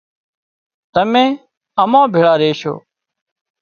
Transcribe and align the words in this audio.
تمين 0.93 1.29
امان 1.83 2.03
ڀيۯا 2.13 2.33
ريشو 2.41 2.73